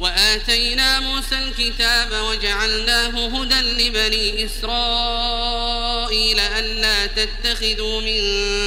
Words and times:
وآتينا 0.00 1.00
موسى 1.00 1.38
الكتاب 1.38 2.12
وجعلناه 2.12 3.26
هدى 3.26 3.60
لبني 3.60 4.44
إسرائيل 4.44 6.40
ألا 6.40 7.06
تتخذوا 7.06 8.00
من 8.00 8.20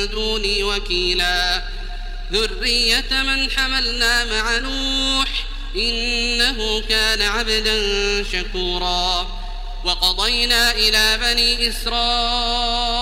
دوني 0.10 0.64
وكيلا. 0.64 1.64
ذرية 2.32 3.12
من 3.12 3.52
حملنا 3.52 4.26
مع 4.26 4.58
نوح 4.58 5.46
إنه 5.76 6.82
كان 6.82 7.22
عبدا 7.22 7.80
شكورا. 8.24 9.40
وقضينا 9.86 10.72
إلى 10.72 11.18
بني 11.22 11.70
إسرائيل 11.70 13.02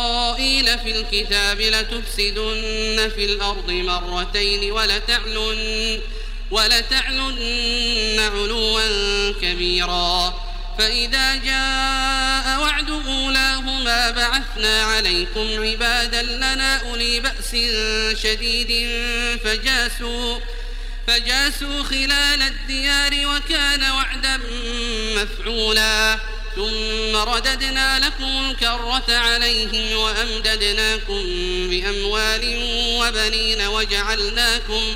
في 0.79 0.91
الكتاب 0.91 1.61
لتفسدن 1.61 3.11
في 3.15 3.25
الأرض 3.25 3.71
مرتين 3.71 4.71
ولتعلن 4.71 6.01
ولتعلن 6.51 8.19
علوا 8.19 9.31
كبيرا. 9.41 10.33
فإذا 10.77 11.35
جاء 11.35 12.59
وعد 12.61 12.89
أولاهما 12.89 14.11
بعثنا 14.11 14.83
عليكم 14.83 15.47
عبادا 15.63 16.21
لنا 16.21 16.77
أولي 16.77 17.19
بأس 17.19 17.51
شديد 18.23 18.89
فجاسوا 19.43 20.39
فجاسوا 21.07 21.83
خلال 21.83 22.41
الديار 22.41 23.27
وكان 23.27 23.83
وعدا 23.91 24.39
مفعولا. 25.15 26.19
ثم 26.55 27.15
رددنا 27.15 27.99
لكم 27.99 28.49
الكرة 28.49 29.05
عليهم 29.09 29.97
وأمددناكم 29.97 31.23
بأموال 31.69 32.57
وبنين 32.99 33.61
وجعلناكم 33.61 34.95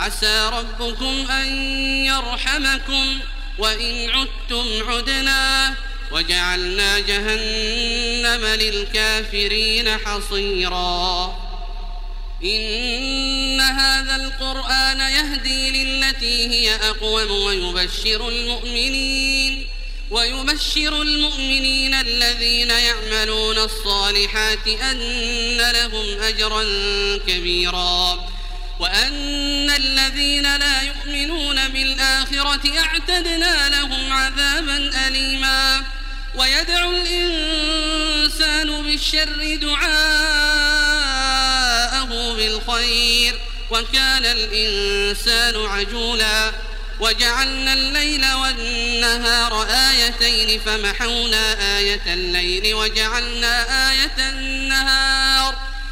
عسى 0.00 0.50
ربكم 0.52 1.30
أن 1.30 1.46
يرحمكم 2.04 3.18
وإن 3.58 4.10
عدتم 4.10 4.90
عدنا 4.90 5.74
وجعلنا 6.12 6.98
جهنم 6.98 8.44
للكافرين 8.46 9.98
حصيرا. 9.98 11.36
إن 12.44 13.60
هذا 13.60 14.16
القرآن 14.16 15.00
يهدي 15.00 15.70
للتي 15.70 16.48
هي 16.48 16.74
أقوم 16.74 17.30
ويبشر 17.30 18.28
المؤمنين 18.28 19.66
ويبشر 20.10 21.02
المؤمنين 21.02 21.94
الذين 21.94 22.70
يعملون 22.70 23.58
الصالحات 23.58 24.68
أن 24.68 25.56
لهم 25.56 26.20
أجرا 26.20 26.64
كبيرا. 27.26 28.29
وأن 28.80 29.70
الذين 29.70 30.56
لا 30.56 30.82
يؤمنون 30.82 31.68
بالآخرة 31.68 32.78
أعتدنا 32.78 33.68
لهم 33.68 34.12
عذابا 34.12 34.90
أليما. 35.06 35.82
ويدعو 36.34 36.90
الإنسان 36.90 38.82
بالشر 38.82 39.58
دعاءه 39.62 39.92
بالخير 42.36 43.34
وكان 43.70 44.24
الإنسان 44.24 45.66
عجولا. 45.66 46.52
وجعلنا 47.00 47.72
الليل 47.72 48.32
والنهار 48.32 49.62
آيتين 49.62 50.60
فمحونا 50.60 51.76
آية 51.78 52.02
الليل 52.06 52.74
وجعلنا 52.74 53.90
آية 53.90 54.28
النهار 54.28 55.69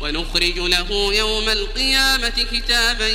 ونخرج 0.00 0.58
له 0.58 1.14
يوم 1.14 1.48
القيامة 1.48 2.46
كتابا 2.52 3.08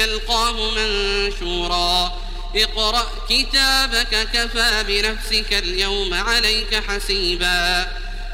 يلقاه 0.00 0.70
منشورا. 0.70 2.18
اقرأ 2.56 3.10
كتابك 3.28 4.28
كفى 4.32 4.84
بنفسك 4.88 5.52
اليوم 5.52 6.14
عليك 6.14 6.82
حسيبا. 6.88 7.86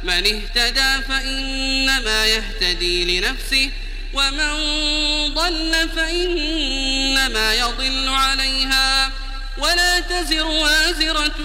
من 0.03 0.27
اهتدى 0.27 1.05
فإنما 1.09 2.27
يهتدي 2.27 3.21
لنفسه 3.21 3.71
ومن 4.15 4.55
ضل 5.35 5.89
فإنما 5.97 7.55
يضل 7.55 8.09
عليها. 8.09 9.13
ولا 9.59 10.01
تزر 10.01 10.47
وازرة 10.47 11.41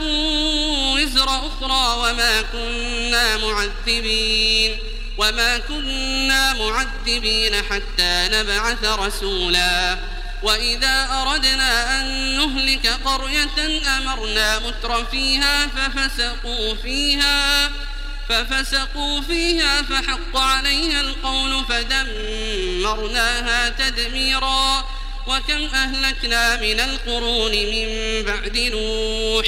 وزر 0.95 1.29
أخرى 1.29 1.97
وما 1.99 2.41
كنا 2.41 3.37
معذبين. 3.37 4.90
وما 5.21 5.57
كنا 5.57 6.53
معذبين 6.53 7.55
حتى 7.55 8.29
نبعث 8.31 8.83
رسولا. 8.83 9.97
وإذا 10.43 11.07
أردنا 11.11 12.01
أن 12.01 12.37
نهلك 12.37 12.87
قرية 12.87 13.81
أمرنا 13.97 14.59
متر 14.59 15.05
فيها 15.05 15.67
ففسقوا 15.67 16.75
فيها 16.75 17.71
ففسقوا 18.29 19.21
فيها 19.21 19.81
فحق 19.81 20.37
عليها 20.37 21.01
القول 21.01 21.65
فدمرناها 21.69 23.69
تدميرا. 23.69 24.85
وكم 25.27 25.75
أهلكنا 25.75 26.55
من 26.55 26.79
القرون 26.79 27.51
من 27.51 28.23
بعد 28.23 28.57
نوح. 28.57 29.47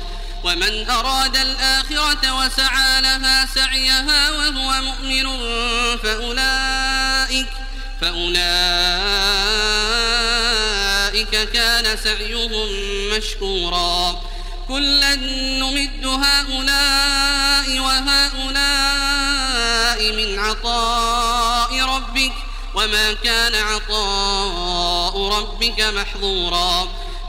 ومن 0.43 0.89
أراد 0.89 1.37
الآخرة 1.37 2.33
وسعى 2.33 3.01
لها 3.01 3.45
سعيها 3.55 4.31
وهو 4.31 4.81
مؤمن 4.81 5.27
فأولئك 5.97 7.47
فأولئك 8.01 8.41
كان 11.53 11.97
سعيهم 11.97 12.69
مشكورا. 13.17 14.21
كلا 14.67 15.15
نمد 15.15 16.05
هؤلاء 16.05 17.79
وهؤلاء 17.79 18.51
من 20.11 20.39
عطاء 20.39 21.81
ربك 21.95 22.33
وما 22.75 23.13
كان 23.13 23.55
عطاء 23.55 25.27
ربك 25.27 25.81
محظورا. 25.81 26.87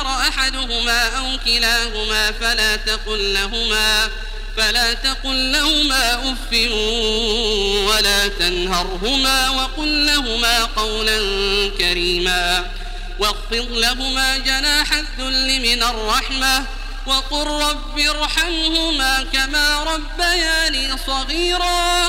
الكبر 0.00 0.28
أحدهما 0.28 1.18
أو 1.18 1.38
كلاهما 1.44 2.32
فلا 2.32 2.76
تقل 2.76 3.34
لهما 3.34 4.08
فلا 4.56 4.94
تقل 4.94 5.52
لهما 5.52 6.14
أف 6.14 6.52
ولا 7.88 8.28
تنهرهما 8.28 9.50
وقل 9.50 10.06
لهما 10.06 10.64
قولا 10.64 11.18
كريما 11.78 12.70
واخفض 13.18 13.68
لهما 13.70 14.38
جناح 14.38 14.92
الذل 14.92 15.60
من 15.60 15.82
الرحمة 15.82 16.64
وقل 17.06 17.46
رب 17.46 17.98
ارحمهما 17.98 19.24
كما 19.32 19.82
ربياني 19.84 20.96
صغيرا 21.06 22.08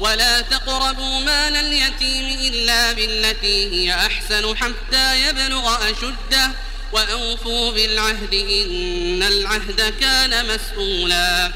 ولا 0.00 0.40
تقربوا 0.40 1.20
مال 1.20 1.56
اليتيم 1.56 2.38
إلا 2.40 2.92
بالتي 2.92 3.70
هي 3.72 3.94
أحسن 3.94 4.56
حتى 4.56 5.28
يبلغ 5.28 5.90
أشده. 5.90 6.50
وأوفوا 6.92 7.72
بالعهد 7.72 8.34
إن 8.34 9.22
العهد 9.22 9.94
كان 10.00 10.46
مسؤولا. 10.54 11.52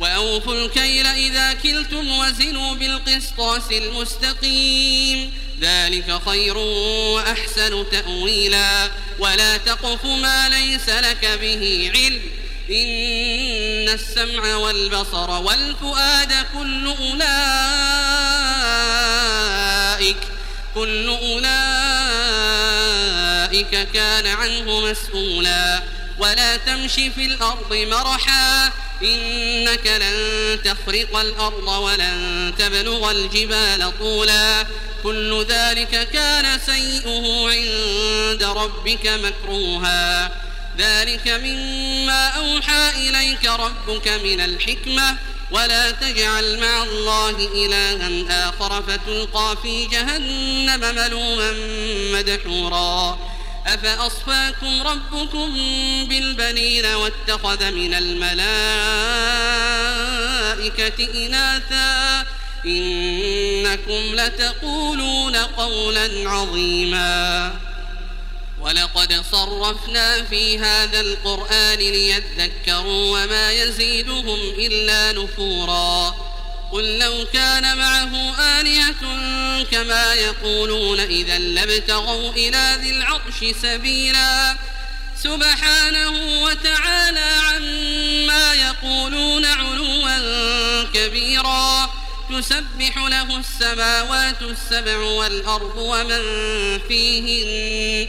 وأوفوا 0.00 0.54
الكيل 0.54 1.06
إذا 1.06 1.52
كلتم 1.52 2.18
وزنوا 2.18 2.74
بالقسطاس 2.74 3.70
المستقيم. 3.70 5.32
ذلك 5.60 6.20
خير 6.26 6.56
وأحسن 6.56 7.84
تأويلا. 7.90 8.90
ولا 9.18 9.56
تقف 9.56 10.04
ما 10.04 10.48
ليس 10.48 10.88
لك 10.88 11.38
به 11.40 11.90
علم. 11.94 12.41
إن 12.70 13.88
السمع 13.88 14.56
والبصر 14.56 15.30
والفؤاد 15.30 16.32
كل 16.54 16.86
أولئك 16.86 17.22
كل 20.74 21.08
أولئك 21.08 21.48
كان 23.94 24.26
عنه 24.26 24.80
مسؤولا. 24.80 25.82
ولا 26.18 26.56
تمش 26.56 26.92
في 26.92 27.24
الأرض 27.24 27.74
مرحا 27.74 28.72
إنك 29.02 29.86
لن 29.86 30.58
تخرق 30.64 31.16
الأرض 31.16 31.68
ولن 31.68 32.52
تبلغ 32.58 33.10
الجبال 33.10 33.98
طولا. 33.98 34.66
كل 35.02 35.46
ذلك 35.48 36.08
كان 36.12 36.60
سيئه 36.66 37.48
عند 37.48 38.42
ربك 38.42 39.06
مكروها. 39.06 40.30
ذلك 40.78 41.28
مما 41.28 42.28
أوحى 42.28 43.08
إليك 43.08 43.44
ربك 43.44 44.08
من 44.08 44.40
الحكمة. 44.40 45.16
ولا 45.50 45.90
تجعل 45.90 46.60
مع 46.60 46.82
الله 46.82 47.30
إلها 47.30 48.48
آخر 48.48 48.82
فتلقى 48.82 49.56
في 49.62 49.86
جهنم 49.86 50.94
ملوما 50.94 51.52
مدحورا. 52.12 53.18
أفأصفاكم 53.66 54.82
ربكم 54.82 55.54
بالبنين 56.08 56.86
واتخذ 56.86 57.70
من 57.70 57.94
الملائكة 57.94 58.42
إناثا؟ 61.26 62.26
إنكم 62.66 64.14
لتقولون 64.14 65.36
قولا 65.36 66.30
عظيما. 66.30 67.52
ولقد 68.62 69.24
صرفنا 69.32 70.24
في 70.24 70.58
هذا 70.58 71.00
القرآن 71.00 71.78
ليذكروا 71.78 73.24
وما 73.24 73.52
يزيدهم 73.52 74.38
إلا 74.58 75.12
نفورا. 75.12 76.14
قل 76.72 76.98
لو 76.98 77.26
كان 77.32 77.78
معه 77.78 78.34
آلهة 78.60 79.02
كما 79.62 80.14
يقولون 80.14 81.00
إذا 81.00 81.38
لابتغوا 81.38 82.32
إلى 82.32 82.78
ذي 82.80 82.90
العرش 82.90 83.44
سبيلا. 83.62 84.56
سبحانه 85.22 86.42
وتعالى 86.42 87.30
عما 87.48 88.54
يقولون 88.54 89.44
علوا 89.44 90.84
كبيرا. 90.94 91.90
تسبح 92.30 92.96
له 92.96 93.38
السماوات 93.38 94.42
السبع 94.42 94.96
والأرض 94.96 95.76
ومن 95.76 96.22
فيهن 96.88 98.08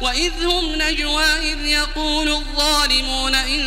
وإذ 0.00 0.44
هم 0.44 0.74
نجوى 0.74 1.24
إذ 1.24 1.66
يقول 1.66 2.28
الظالمون 2.28 3.34
إن 3.34 3.64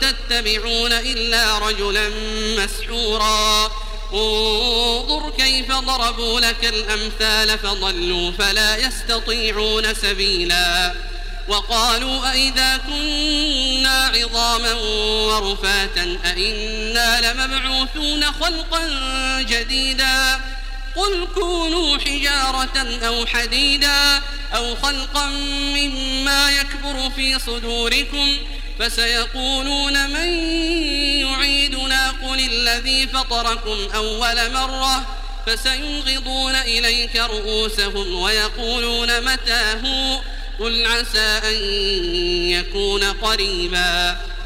تتبعون 0.00 0.92
إلا 0.92 1.58
رجلا 1.58 2.10
مسحورا. 2.58 3.70
انظر 4.12 5.30
كيف 5.38 5.72
ضربوا 5.72 6.40
لك 6.40 6.64
الأمثال 6.64 7.58
فضلوا 7.58 8.32
فلا 8.32 8.76
يستطيعون 8.76 9.94
سبيلا. 9.94 10.94
وقالوا 11.48 12.30
أئذا 12.30 12.76
كنا 12.76 14.12
عظاما 14.14 14.72
ورفاتا 14.72 16.18
أئنا 16.24 17.32
لمبعوثون 17.32 18.24
خلقا 18.32 18.82
جديدا. 19.42 20.40
قل 20.96 21.28
كونوا 21.34 21.98
حجارة 21.98 22.98
أو 23.06 23.26
حديدا 23.26 24.22
أو 24.54 24.76
خلقا 24.76 25.26
مما 25.74 26.50
يكبر 26.50 27.10
في 27.10 27.38
صدوركم 27.38 28.36
فسيقولون 28.78 30.10
من 30.10 30.28
يعيدنا 31.20 32.10
قل 32.10 32.40
الذي 32.40 33.08
فطركم 33.08 33.88
أول 33.94 34.52
مرة 34.52 35.06
فسينغضون 35.46 36.54
إليك 36.54 37.16
رؤوسهم 37.16 38.14
ويقولون 38.14 39.20
متى 39.20 39.80
قل 40.58 40.86
عسى 40.86 41.40
أن 41.48 41.54
يكون 42.50 43.04
قريبا 43.04 44.16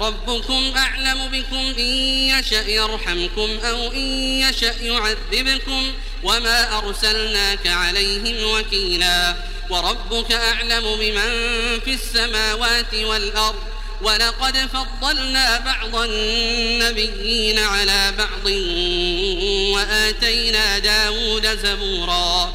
ربكم 0.00 0.72
أعلم 0.76 1.28
بكم 1.28 1.74
إن 1.78 1.94
يشأ 2.38 2.68
يرحمكم 2.68 3.58
أو 3.64 3.92
إن 3.92 4.08
يشأ 4.40 4.74
يعذبكم 4.82 5.92
وما 6.22 6.78
أرسلناك 6.78 7.66
عليهم 7.66 8.50
وكيلا 8.50 9.36
وربك 9.70 10.32
أعلم 10.32 10.96
بمن 10.96 11.30
في 11.84 11.94
السماوات 11.94 12.94
والأرض 12.94 13.56
ولقد 14.02 14.56
فضلنا 14.56 15.58
بعض 15.58 15.96
النبيين 15.96 17.58
على 17.58 18.12
بعض 18.18 18.46
وآتينا 19.74 20.78
داود 20.78 21.46
زبورا 21.46 22.54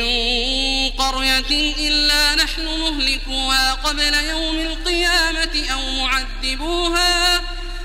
قرية 1.11 1.73
إلا 1.87 2.35
نحن 2.35 2.65
مهلكوها 2.65 3.73
قبل 3.73 4.13
يوم 4.13 4.59
القيامة 4.59 5.65
أو 5.73 5.91
معذبوها 5.91 7.41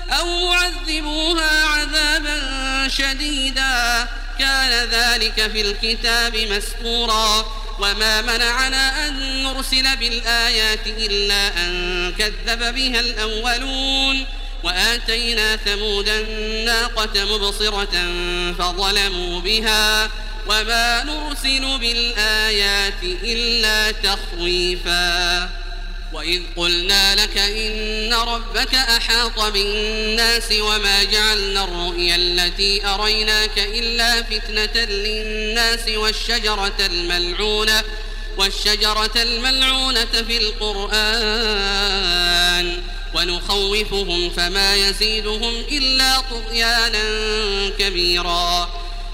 أو 0.09 0.49
معذبوها 0.49 1.65
عذابا 1.65 2.87
شديدا. 2.87 4.07
كان 4.39 4.89
ذلك 4.89 5.51
في 5.51 5.61
الكتاب 5.61 6.35
مسطورا 6.37 7.45
وما 7.79 8.21
منعنا 8.21 9.07
أن 9.07 9.43
نرسل 9.43 9.97
بالآيات 9.97 10.87
إلا 10.87 11.47
أن 11.57 12.13
كذب 12.17 12.75
بها 12.75 12.99
الأولون. 12.99 14.25
وآتينا 14.63 15.55
ثمود 15.55 16.09
الناقة 16.09 17.25
مبصرة 17.25 18.13
فظلموا 18.59 19.41
بها. 19.41 20.09
وما 20.49 21.03
نرسل 21.03 21.77
بالآيات 21.79 23.03
إلا 23.03 23.91
تخويفا. 23.91 25.49
وإذ 26.13 26.41
قلنا 26.55 27.15
لك 27.15 27.37
إن 27.37 28.13
ربك 28.13 28.75
أحاط 28.75 29.39
بالناس 29.39 30.51
وما 30.51 31.03
جعلنا 31.03 31.63
الرؤيا 31.63 32.15
التي 32.15 32.85
أريناك 32.85 33.59
إلا 33.59 34.23
فتنة 34.23 34.85
للناس 34.85 35.87
والشجرة 35.87 36.77
الملعونة 36.79 37.83
والشجرة 38.37 39.11
الملعونة 39.15 40.05
في 40.27 40.37
القرآن. 40.37 41.77
ونخوفهم 43.13 44.29
فما 44.29 44.75
يزيدهم 44.75 45.65
إلا 45.71 46.19
طغيانا 46.19 47.03
كبيرا. 47.79 48.69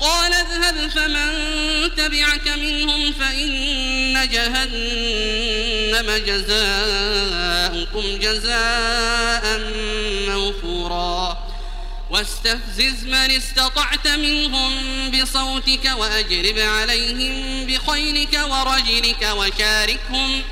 قال 0.00 0.32
اذهب 0.32 0.90
فمن 0.90 1.30
تبعك 1.96 2.48
منهم 2.48 3.12
فإن 3.12 4.28
جهنم 4.28 6.10
جزاؤكم 6.26 8.18
جزاء 8.18 9.60
موفورا. 10.28 11.48
واستفزز 12.10 13.04
من 13.04 13.14
استطعت 13.14 14.08
منهم 14.08 14.72
بصوتك 15.10 15.84
وأجرب 15.96 16.58
عليهم 16.58 17.66
بخيلك 17.66 18.40
ورجلك 18.50 19.28
وشاركهم 19.32 20.42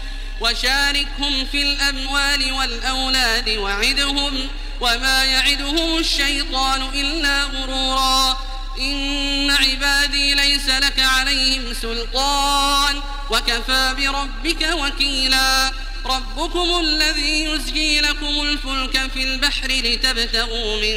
وشاركهم 0.40 1.46
في 1.52 1.62
الأموال 1.62 2.52
والأولاد 2.52 3.48
وعدهم 3.48 4.48
وما 4.80 5.24
يعدهم 5.24 5.98
الشيطان 5.98 6.82
إلا 6.94 7.44
غرورا. 7.44 8.45
إن 8.78 9.50
عبادي 9.50 10.34
ليس 10.34 10.68
لك 10.68 11.00
عليهم 11.00 11.74
سلطان 11.74 13.00
وكفى 13.30 13.94
بربك 13.98 14.68
وكيلا. 14.72 15.72
ربكم 16.06 16.80
الذي 16.80 17.44
يزجي 17.44 18.00
لكم 18.00 18.40
الفلك 18.42 19.10
في 19.14 19.22
البحر 19.22 19.68
لتبتغوا 19.68 20.76
من 20.76 20.96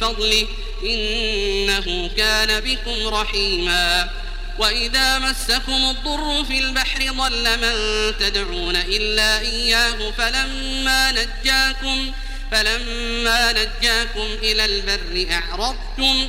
فضله 0.00 0.46
إنه 0.82 2.10
كان 2.16 2.60
بكم 2.60 3.08
رحيما. 3.08 4.10
وإذا 4.58 5.18
مسكم 5.18 5.72
الضر 5.72 6.44
في 6.44 6.58
البحر 6.58 7.12
ضل 7.12 7.58
من 7.58 7.76
تدعون 8.18 8.76
إلا 8.76 9.40
إياه 9.40 10.10
فلما 10.18 11.12
نجاكم 11.12 12.12
فلما 12.52 13.52
نجاكم 13.52 14.26
إلى 14.42 14.64
البر 14.64 15.32
أعرضتم. 15.32 16.28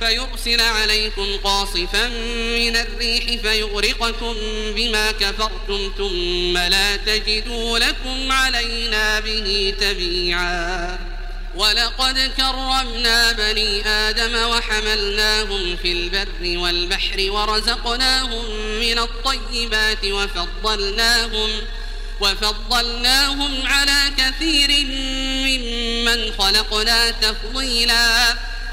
فيرسل 0.00 0.60
عليكم 0.60 1.36
قاصفا 1.44 2.08
من 2.58 2.76
الريح 2.76 3.42
فيغرقكم 3.42 4.34
بما 4.76 5.12
كفرتم 5.12 5.92
ثم 5.98 6.58
لا 6.58 6.96
تجدوا 6.96 7.78
لكم 7.78 8.32
علينا 8.32 9.20
به 9.20 9.74
تبيعا. 9.80 10.98
ولقد 11.56 12.18
كرمنا 12.36 13.32
بني 13.32 13.88
آدم 13.88 14.34
وحملناهم 14.34 15.76
في 15.76 15.92
البر 15.92 16.58
والبحر 16.58 17.30
ورزقناهم 17.30 18.44
من 18.80 18.98
الطيبات 18.98 20.04
وفضلناهم 20.04 21.50
وفضلناهم 22.20 23.66
على 23.66 24.12
كثير 24.18 24.86
ممن 25.46 26.32
خلقنا 26.38 27.10
تفضيلا. 27.10 28.36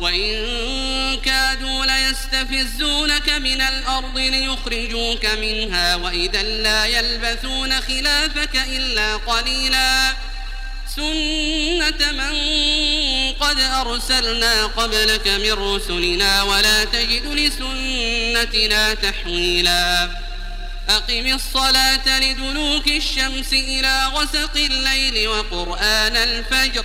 وإن 0.00 1.20
كادوا 1.24 1.86
ليستفزونك 1.86 3.28
من 3.30 3.60
الأرض 3.60 4.18
ليخرجوك 4.18 5.26
منها 5.26 5.96
وإذا 5.96 6.42
لا 6.42 6.86
يلبثون 6.86 7.80
خلافك 7.80 8.56
إلا 8.68 9.16
قليلا 9.16 10.12
سنة 10.96 12.12
من 12.12 12.32
قد 13.32 13.60
أرسلنا 13.60 14.66
قبلك 14.66 15.28
من 15.28 15.52
رسلنا 15.52 16.42
ولا 16.42 16.84
تجد 16.84 17.26
لسنتنا 17.26 18.94
تحويلا 18.94 20.10
أقم 20.88 21.26
الصلاة 21.34 22.18
لدلوك 22.18 22.86
الشمس 22.86 23.52
إلى 23.52 24.06
غسق 24.14 24.56
الليل 24.56 25.28
وقرآن 25.28 26.16
الفجر 26.16 26.84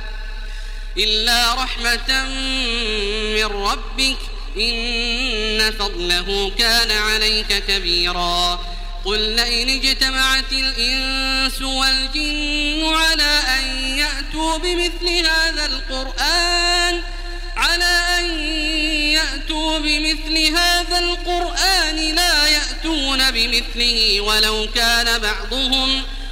إلا 0.97 1.53
رحمة 1.53 2.25
من 3.35 3.45
ربك 3.45 4.17
إن 4.57 5.71
فضله 5.79 6.51
كان 6.57 6.91
عليك 6.91 7.63
كبيرا. 7.67 8.59
قل 9.05 9.19
لئن 9.19 9.69
اجتمعت 9.69 10.51
الإنس 10.51 11.61
والجن 11.61 12.95
على 12.95 13.39
أن 13.59 13.97
يأتوا 13.97 14.57
بمثل 14.57 15.25
هذا 15.27 15.65
القرآن 15.65 17.01
على 17.57 18.03
أن 18.19 18.39
يأتوا 19.13 19.79
بمثل 19.79 20.55
هذا 20.55 20.99
القرآن 20.99 21.95
لا 21.95 22.47
يأتون 22.47 23.31
بمثله 23.31 24.21
ولو 24.21 24.67
كان 24.75 25.19
بعضهم 25.19 26.03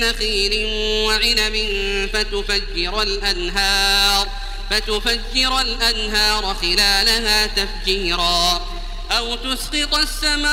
نخيل 0.00 0.66
وعنب 1.06 1.56
فتفجر 2.12 3.02
الأنهار 3.02 4.28
فتفجر 4.70 5.60
الأنهار 5.60 6.54
خلالها 6.62 7.46
تفجيرا. 7.46 8.66
أو 9.10 9.34
تسقط 9.34 9.94
السماء 9.94 10.50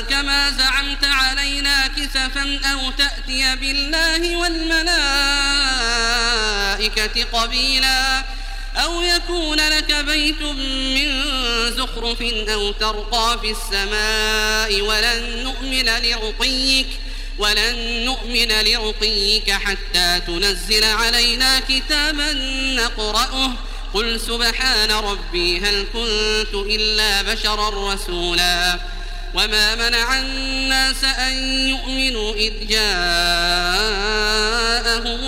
كما 0.00 0.50
زعمت 0.50 1.04
علينا 1.04 1.86
كسفا 1.86 2.60
أو 2.64 2.90
تأتي 2.90 3.56
بالله 3.56 4.36
والملائكة 4.36 4.96
قبيلا. 7.32 8.24
أو 8.76 9.02
يكون 9.02 9.56
لك 9.56 9.94
بيت 9.94 10.42
من 10.42 11.22
زخرف 11.76 12.22
أو 12.48 12.72
ترقى 12.72 13.38
في 13.40 13.50
السماء 13.50 14.80
ولن 14.80 15.42
نؤمن 15.42 15.88
لرقيك. 16.02 16.86
ولن 17.38 18.04
نؤمن 18.04 18.48
لرقيك 18.48 19.50
حتى 19.50 20.20
تنزل 20.26 20.84
علينا 20.84 21.60
كتابا 21.60 22.32
نقرأه. 22.76 23.52
قل 23.94 24.20
سبحان 24.20 24.90
ربي 24.90 25.60
هل 25.60 25.86
كنت 25.92 26.54
إلا 26.54 27.22
بشرا 27.22 27.92
رسولا. 27.92 28.78
وما 29.34 29.74
منع 29.74 30.18
الناس 30.18 31.04
أن 31.04 31.32
يؤمنوا 31.68 32.34
إذ 32.34 32.66
جاءهم 32.66 32.80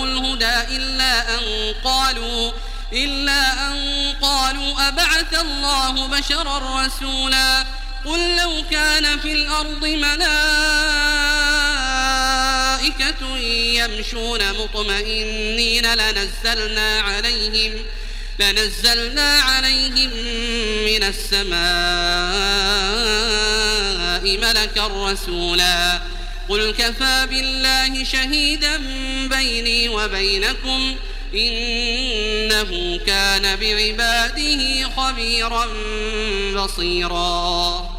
الهدى 0.03 0.75
إلا 0.75 1.35
أن 1.35 1.73
قالوا 1.83 2.51
إلا 2.93 3.67
أن 3.67 4.13
قالوا 4.21 4.87
أبعث 4.87 5.33
الله 5.41 6.07
بشرا 6.07 6.85
رسولا. 6.85 7.65
قل 8.05 8.37
لو 8.37 8.63
كان 8.71 9.19
في 9.19 9.31
الأرض 9.33 9.85
ملائكة 9.85 11.38
يمشون 13.73 14.53
مطمئنين 14.53 15.93
لنزلنا 15.93 16.99
عليهم 17.01 17.73
لنزلنا 18.39 19.39
عليهم 19.39 20.09
من 20.85 21.03
السماء 21.03 21.59
ملكا 24.37 24.87
رسولا. 24.87 26.01
قل 26.49 26.71
كفى 26.71 27.27
بالله 27.29 28.03
شهيدا 28.03 28.77
بيني 29.27 29.89
وبينكم 29.89 30.95
إنه 31.33 32.99
كان 33.07 33.55
بعباده 33.55 34.89
خبيرا 34.97 35.67
بصيرا. 36.55 37.98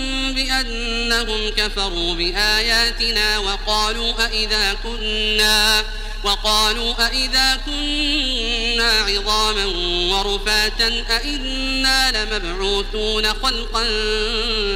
بأنهم 1.11 1.49
كفروا 1.49 2.15
بآياتنا 2.15 3.37
وقالوا 3.37 4.25
أئذا 4.25 4.73
كنا 4.73 5.83
وقالوا 6.23 7.07
أئذا 7.07 7.55
كنا 7.65 8.91
عظاما 8.91 9.65
ورفاتا 10.13 11.05
أئنا 11.09 12.11
لمبعوثون 12.11 13.33
خلقا 13.33 13.83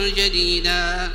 جديدا. 0.08 1.12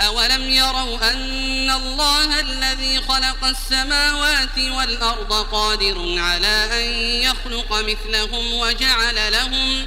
أولم 0.00 0.50
يروا 0.50 1.10
أن 1.10 1.70
الله 1.70 2.40
الذي 2.40 3.00
خلق 3.08 3.44
السماوات 3.44 4.58
والأرض 4.58 5.32
قادر 5.32 6.14
على 6.18 6.68
أن 6.72 6.84
يخلق 7.22 7.72
مثلهم 7.72 8.52
وجعل 8.52 9.32
لهم 9.32 9.86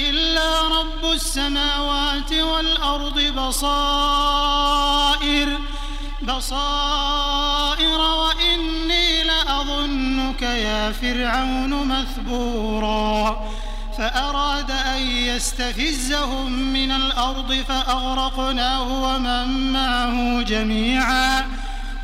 إلا 0.31 0.79
رب 0.79 1.11
السماوات 1.11 2.33
والأرض 2.33 3.19
بصائر 3.19 4.67
بصائر 6.21 7.99
وإني 7.99 9.23
لأظنك 9.23 10.41
يا 10.41 10.91
فرعون 10.91 11.87
مثبورا. 11.87 13.41
فأراد 13.97 14.71
أن 14.71 15.01
يستفزهم 15.01 16.51
من 16.51 16.91
الأرض 16.91 17.53
فأغرقناه 17.53 19.03
ومن 19.03 19.71
معه 19.73 20.41
جميعا. 20.41 21.45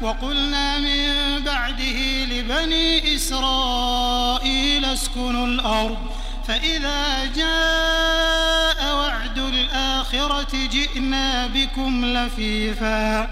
وقلنا 0.01 0.79
من 0.79 1.43
بعده 1.43 2.25
لبني 2.25 3.15
إسرائيل 3.15 4.85
اسكنوا 4.85 5.47
الأرض. 5.47 6.16
فإذا 6.47 7.25
جاء 7.25 8.95
وعد 8.95 9.37
الآخرة 9.37 10.67
جئنا 10.71 11.47
بكم 11.47 12.05
لفيفا 12.05 13.29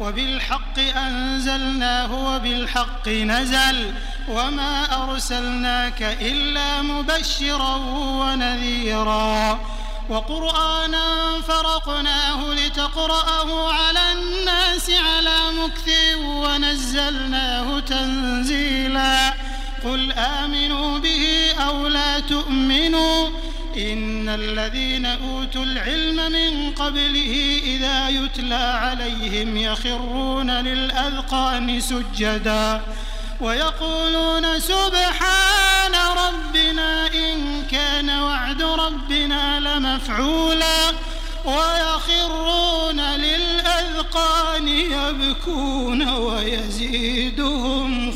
وبالحق 0.00 0.78
أنزلناه 0.78 2.34
وبالحق 2.34 3.08
نزل 3.08 3.94
وما 4.28 5.02
أرسلناك 5.02 6.02
إلا 6.02 6.82
مبشرا 6.82 7.76
ونذيرا 7.96 9.60
وقرآنا 10.08 11.40
فرقناه 11.48 12.54
لتقرأه 12.54 13.72
على 13.72 14.12
الناس 14.12 14.90
على 14.90 15.36
مكث 15.64 15.88
ونزلناه 16.18 17.80
تنزيلا 17.80 19.47
قل 19.84 20.12
آمنوا 20.12 20.98
به 20.98 21.52
أو 21.58 21.86
لا 21.86 22.20
تؤمنوا 22.20 23.28
إن 23.76 24.28
الذين 24.28 25.06
أوتوا 25.06 25.62
العلم 25.64 26.32
من 26.32 26.72
قبله 26.72 27.60
إذا 27.64 28.08
يتلى 28.08 28.54
عليهم 28.54 29.56
يخرون 29.56 30.50
للأذقان 30.50 31.80
سجدا 31.80 32.82
ويقولون 33.40 34.60
سبحان 34.60 35.94
ربنا 36.16 37.06
إن 37.06 37.62
كان 37.70 38.10
وعد 38.10 38.62
ربنا 38.62 39.60
لمفعولا 39.60 40.92
ويخرون 41.44 43.00
للأذقان 43.00 44.68
يبكون 44.68 46.08
ويزيدهم 46.08 47.87